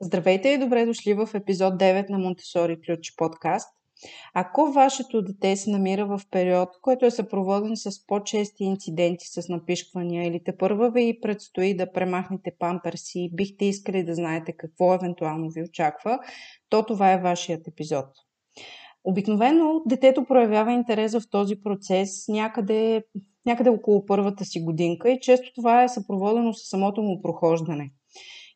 [0.00, 3.68] Здравейте и добре дошли в епизод 9 на Монтесори Ключ подкаст.
[4.34, 10.26] Ако вашето дете се намира в период, който е съпроводен с по-чести инциденти с напишквания
[10.26, 15.50] или те първа ви предстои да премахнете памперси и бихте искали да знаете какво евентуално
[15.50, 16.18] ви очаква,
[16.68, 18.06] то това е вашият епизод.
[19.04, 23.04] Обикновено детето проявява интерес в този процес някъде,
[23.46, 27.90] някъде около първата си годинка и често това е съпроводено с самото му прохождане–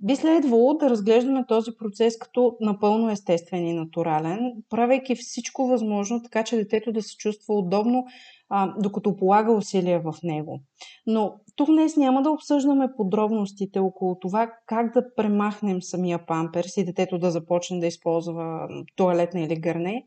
[0.00, 6.44] би следвало да разглеждаме този процес като напълно естествен и натурален, правейки всичко възможно, така
[6.44, 8.04] че детето да се чувства удобно,
[8.48, 10.60] а, докато полага усилия в него.
[11.06, 16.84] Но тук днес няма да обсъждаме подробностите около това как да премахнем самия памперс и
[16.84, 20.04] детето да започне да използва туалетна или гърне.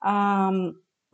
[0.00, 0.50] А,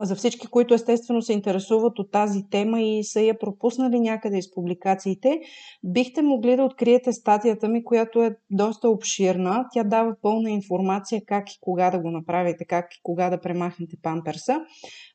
[0.01, 4.53] за всички, които естествено се интересуват от тази тема и са я пропуснали някъде из
[4.53, 5.39] публикациите,
[5.83, 9.65] бихте могли да откриете статията ми, която е доста обширна.
[9.73, 13.95] Тя дава пълна информация как и кога да го направите, как и кога да премахнете
[14.03, 14.59] памперса.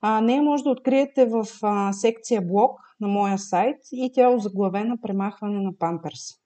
[0.00, 4.34] А, нея може да откриете в а, секция блог на моя сайт и тя е
[4.34, 6.45] озаглавена премахване на памперс.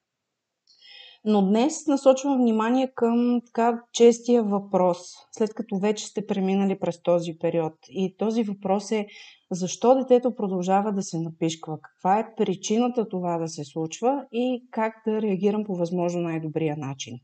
[1.25, 4.99] Но днес насочвам внимание към така честия въпрос,
[5.33, 7.73] след като вече сте преминали през този период.
[7.89, 9.07] И този въпрос е
[9.51, 14.95] защо детето продължава да се напишква, каква е причината това да се случва и как
[15.07, 17.19] да реагирам по възможно най-добрия начин.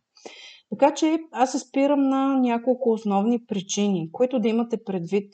[0.71, 5.33] Така че аз се спирам на няколко основни причини, които да имате предвид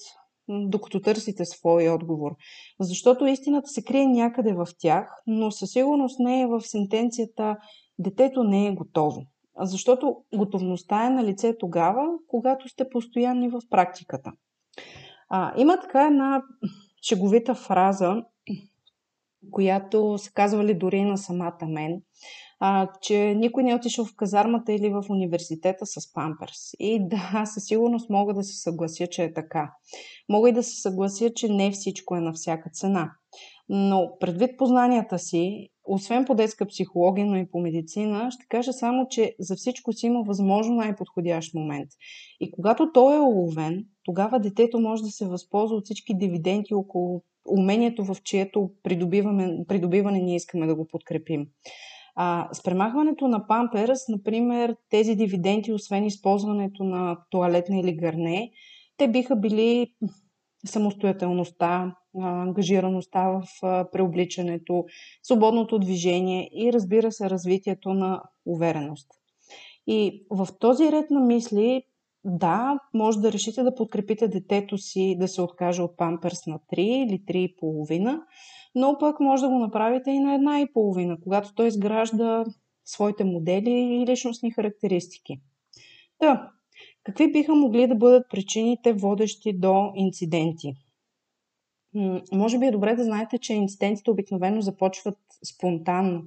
[0.48, 2.30] докато търсите своя отговор.
[2.80, 7.56] Защото истината се крие някъде в тях, но със сигурност не е в сентенцията
[7.98, 9.22] детето не е готово.
[9.60, 14.32] Защото готовността е на лице тогава, когато сте постоянни в практиката.
[15.28, 16.42] А, има така една
[17.08, 18.24] шеговита фраза,
[19.50, 22.02] която се казвали дори на самата мен,
[22.60, 26.70] а, че никой не е отишъл в казармата или в университета с памперс.
[26.78, 29.72] И да, със сигурност мога да се съглася, че е така.
[30.28, 33.12] Мога и да се съглася, че не всичко е на всяка цена.
[33.68, 39.06] Но предвид познанията си, освен по детска психология, но и по медицина, ще кажа само,
[39.10, 41.88] че за всичко си има възможно най-подходящ момент.
[42.40, 47.22] И когато той е уловен, тогава детето може да се възползва от всички дивиденти около
[47.58, 48.70] умението, в чието
[49.68, 51.46] придобиване, ние искаме да го подкрепим.
[52.14, 58.50] А, с премахването на памперс, например, тези дивиденти, освен използването на туалетна или гърне,
[58.96, 59.86] те биха били
[60.66, 63.42] самостоятелността, ангажираността в
[63.92, 64.84] преобличането,
[65.22, 69.08] свободното движение и разбира се развитието на увереност.
[69.86, 71.82] И в този ред на мисли,
[72.24, 76.78] да, може да решите да подкрепите детето си да се откаже от памперс на 3
[76.78, 78.20] или 3,5,
[78.74, 82.44] но пък може да го направите и на една и половина, когато той изгражда
[82.84, 85.40] своите модели и личностни характеристики.
[86.20, 86.50] Да,
[87.04, 90.74] какви биха могли да бъдат причините, водещи до инциденти?
[92.32, 95.18] Може би е добре да знаете, че инцидентите обикновено започват
[95.54, 96.22] спонтанно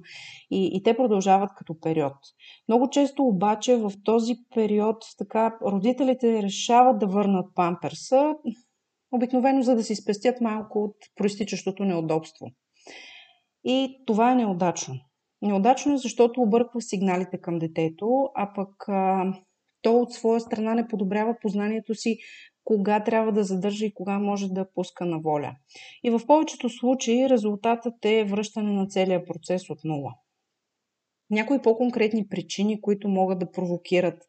[0.50, 2.16] и, и те продължават като период.
[2.68, 8.34] Много често обаче в този период така родителите решават да върнат памперса,
[9.12, 12.46] обикновено за да си спестят малко от проистичащото неудобство.
[13.64, 14.94] И това е неудачно.
[15.42, 19.32] Неудачно е, защото обърква сигналите към детето, а пък а,
[19.82, 22.18] то от своя страна не подобрява познанието си
[22.66, 25.56] кога трябва да задържа и кога може да пуска на воля.
[26.04, 30.14] И в повечето случаи резултатът е връщане на целия процес от нула.
[31.30, 34.22] Някои по-конкретни причини, които могат да провокират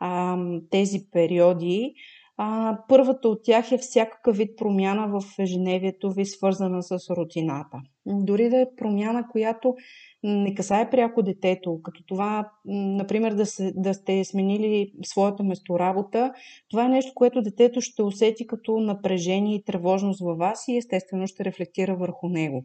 [0.00, 0.38] а,
[0.70, 1.94] тези периоди,
[2.36, 7.78] а, първата от тях е всякакъв вид промяна в ежедневието ви, свързана с рутината.
[8.06, 9.74] Дори да е промяна, която
[10.22, 16.32] не касае пряко детето, като това, например, да, се, да сте сменили своята месторабота,
[16.70, 21.26] това е нещо, което детето ще усети като напрежение и тревожност във вас и естествено
[21.26, 22.64] ще рефлектира върху него.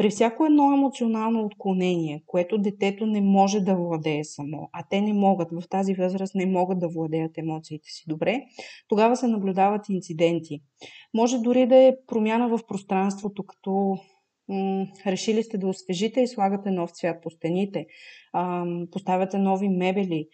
[0.00, 5.12] При всяко едно емоционално отклонение, което детето не може да владее само, а те не
[5.12, 8.42] могат, в тази възраст не могат да владеят емоциите си добре,
[8.88, 10.60] тогава се наблюдават инциденти.
[11.14, 13.96] Може дори да е промяна в пространството, като
[15.06, 17.86] решили сте да освежите и слагате нов цвят по стените,
[18.92, 20.28] поставяте нови мебели.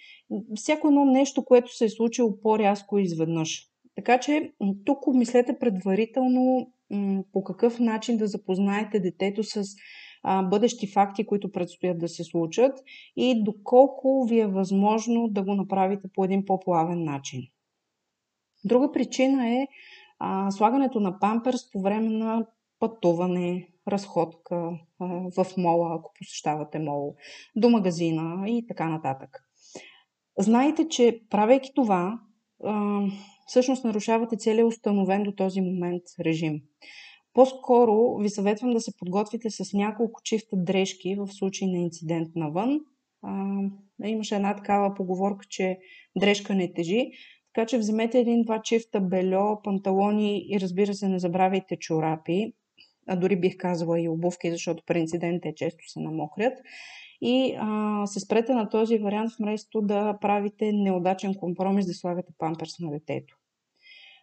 [0.54, 3.68] Всяко едно нещо, което се е случило по-рязко изведнъж.
[3.96, 4.52] Така че
[4.84, 6.72] тук обмислете предварително
[7.32, 9.62] по какъв начин да запознаете детето с
[10.44, 12.78] бъдещи факти, които предстоят да се случат
[13.16, 17.42] и доколко ви е възможно да го направите по един по-плавен начин.
[18.64, 19.66] Друга причина е
[20.50, 22.46] слагането на памперс по време на
[22.80, 24.70] пътуване, разходка
[25.36, 27.14] в мола, ако посещавате мол,
[27.56, 29.30] до магазина и така нататък.
[30.38, 32.20] Знайте, че правейки това,
[33.46, 36.60] всъщност нарушавате целият установен до този момент режим.
[37.32, 42.80] По-скоро ви съветвам да се подготвите с няколко чифта дрежки в случай на инцидент навън.
[43.22, 43.58] А,
[44.04, 45.78] имаше една такава поговорка, че
[46.18, 47.10] дрежка не тежи.
[47.54, 52.52] Така че вземете един-два чифта бельо, панталони и разбира се не забравяйте чорапи.
[53.08, 56.58] А дори бих казала и обувки, защото при инцидентите често се намокрят.
[57.20, 62.78] И а, се спрете на този вариант, вместо да правите неудачен компромис да слагате памперс
[62.80, 63.36] на детето.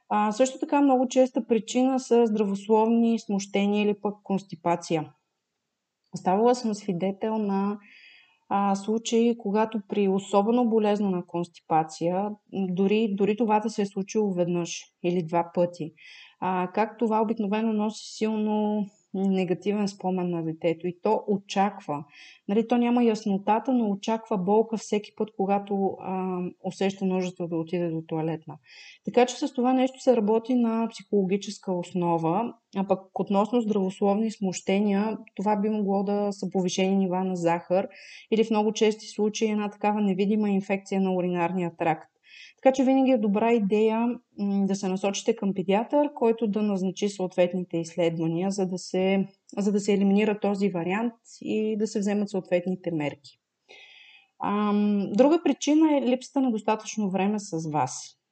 [0.10, 5.13] А, също така много честа причина са здравословни смущения или пък констипация.
[6.16, 7.78] Ставала съм свидетел на
[8.50, 14.84] а, случаи, когато при особено болезнена констипация, дори, дори това да се е случило веднъж
[15.04, 15.94] или два пъти,
[16.39, 22.04] а, как това обикновено носи силно негативен спомен на детето и то очаква.
[22.48, 27.89] Нали, то няма яснотата, но очаква болка всеки път, когато а, усеща нуждата да отиде
[27.89, 28.57] до туалетна.
[29.06, 35.18] Така че с това нещо се работи на психологическа основа, а пък относно здравословни смущения,
[35.36, 37.88] това би могло да са повишени нива на захар
[38.31, 42.10] или в много чести случаи една такава невидима инфекция на уринарния тракт.
[42.64, 44.08] Така че винаги е добра идея
[44.40, 49.28] да се насочите към педиатър, който да назначи съответните изследвания, за да се,
[49.58, 53.40] за да се елиминира този вариант и да се вземат съответните мерки.
[55.16, 58.23] Друга причина е липсата на достатъчно време с вас.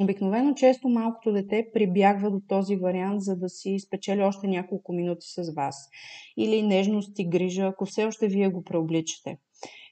[0.00, 5.26] Обикновено често малкото дете прибягва до този вариант, за да си спечели още няколко минути
[5.26, 5.88] с вас.
[6.36, 9.38] Или нежност и грижа, ако все още вие го преобличате.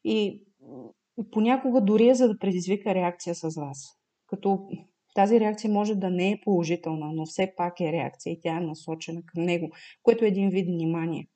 [0.05, 0.43] И
[1.31, 4.01] понякога дори е за да предизвика реакция с вас.
[4.27, 4.69] Като
[5.15, 8.61] тази реакция може да не е положителна, но все пак е реакция и тя е
[8.61, 9.71] насочена към него,
[10.03, 11.27] което е един вид внимание.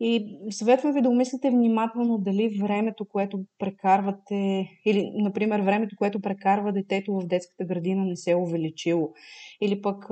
[0.00, 6.72] И съветвам ви да умислите внимателно дали времето, което прекарвате, или, например, времето, което прекарва
[6.72, 9.12] детето в детската градина не се е увеличило.
[9.60, 10.06] Или пък,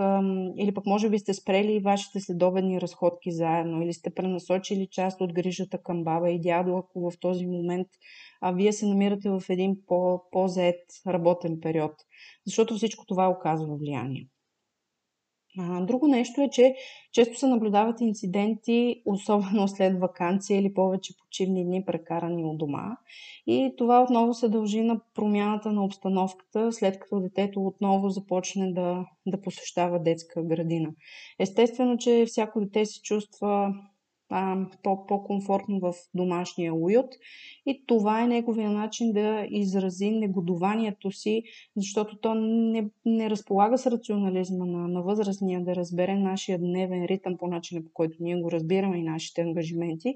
[0.57, 5.33] или пък може би сте спрели вашите следобедни разходки заедно, или сте пренасочили част от
[5.33, 7.89] грижата към баба и дядо, ако в този момент
[8.41, 11.93] а вие се намирате в един по- по-заед работен период.
[12.47, 14.29] Защото всичко това оказва влияние.
[15.81, 16.75] Друго нещо е, че
[17.13, 22.97] често се наблюдават инциденти, особено след вакансия или повече почивни дни, прекарани от дома.
[23.47, 29.07] И това отново се дължи на промяната на обстановката, след като детето отново започне да,
[29.27, 30.91] да посещава детска градина.
[31.39, 33.75] Естествено, че всяко дете се чувства
[34.83, 37.07] по-комфортно в домашния уют.
[37.67, 41.43] И това е неговия начин да изрази негодованието си,
[41.77, 47.37] защото то не, не разполага с рационализма на, на възрастния да разбере нашия дневен ритъм
[47.39, 50.15] по начина, по който ние го разбираме и нашите ангажименти.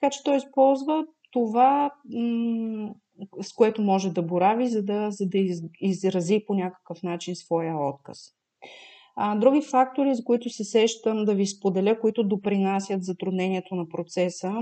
[0.00, 2.94] Така че той използва това, м-
[3.42, 7.88] с което може да борави, за да, за да из, изрази по някакъв начин своя
[7.88, 8.18] отказ.
[9.36, 14.52] Други фактори, за които се сещам да ви споделя, които допринасят затруднението на процеса,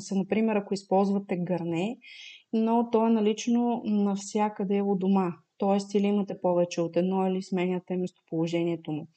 [0.00, 1.98] са, например, ако използвате гърне,
[2.52, 5.32] но то е налично навсякъде у дома.
[5.58, 5.98] Т.е.
[5.98, 9.08] или имате повече от едно, или сменяте местоположението му.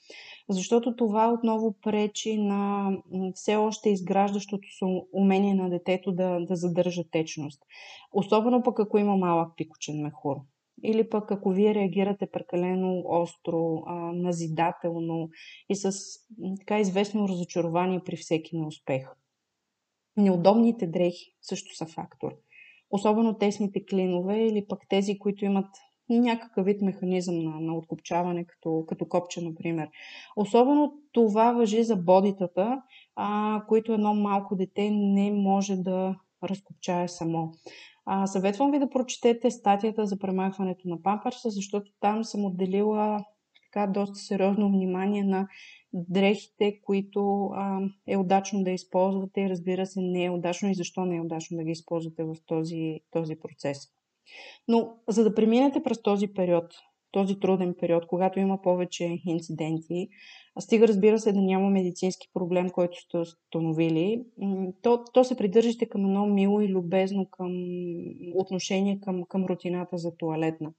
[0.50, 2.92] Защото това отново пречи на
[3.36, 7.62] все още изграждащото се умение на детето да, да задържа течност.
[8.14, 10.36] Особено пък ако има малък пикочен мехур.
[10.84, 15.30] Или пък ако вие реагирате прекалено остро, назидателно
[15.70, 15.92] и с
[16.60, 19.10] така известно разочарование при всеки неуспех.
[20.18, 22.32] Неудобните дрехи също са фактор.
[22.90, 25.70] Особено тесните клинове или пък тези, които имат
[26.10, 29.90] някакъв вид механизъм на, на откопчаване, като, като копче, например.
[30.36, 32.82] Особено това въжи за бодитата,
[33.16, 37.52] а, които едно малко дете не може да разкопчае само.
[38.06, 43.26] А, съветвам ви да прочетете статията за премахването на памперса, защото там съм отделила
[43.64, 45.48] така доста сериозно внимание на
[45.94, 51.06] дрехите, които а, е удачно да използвате и разбира се не е удачно и защо
[51.06, 53.78] не е удачно да ги използвате в този, този процес.
[54.68, 56.66] Но за да преминете през този период,
[57.14, 60.10] този труден период, когато има повече инциденти,
[60.60, 64.24] стига разбира се да няма медицински проблем, който сте установили,
[64.82, 67.52] то, то се придържате към едно мило и любезно към
[68.36, 70.74] отношение към, към рутината за туалетна.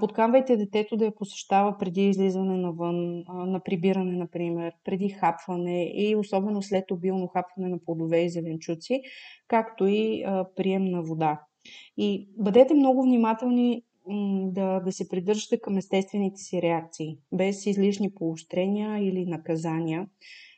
[0.00, 6.62] Подкамвайте детето да я посещава преди излизане навън, на прибиране, например, преди хапване и особено
[6.62, 9.02] след обилно хапване на плодове и зеленчуци,
[9.48, 11.40] както и а, прием на вода.
[11.96, 13.82] И бъдете много внимателни
[14.52, 20.06] да, да се придържате към естествените си реакции, без излишни поощрения или наказания,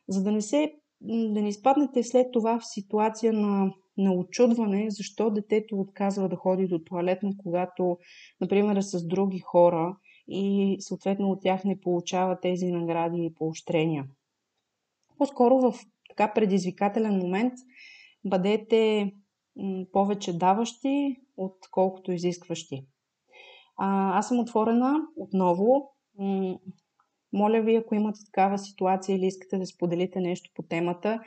[0.09, 5.31] за да не се да не изпаднете след това в ситуация на на очудване защо
[5.31, 7.99] детето отказва да ходи до туалетно, когато,
[8.41, 9.97] например, е с други хора
[10.29, 14.05] и съответно от тях не получава тези награди и поощрения.
[15.19, 15.75] По-скоро в
[16.09, 17.53] така предизвикателен момент
[18.25, 19.13] бъдете
[19.93, 22.87] повече даващи, отколкото изискващи.
[23.77, 25.91] Аз съм отворена отново.
[27.33, 31.21] Моля ви, ако имате такава ситуация или искате да споделите нещо по темата,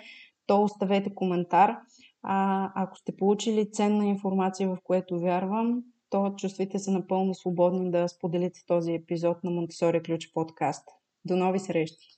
[0.45, 1.77] то оставете коментар.
[2.23, 8.07] А, ако сте получили ценна информация, в което вярвам, то чувствайте се напълно свободни да
[8.07, 10.89] споделите този епизод на Монтесори Ключ подкаст.
[11.25, 12.16] До нови срещи!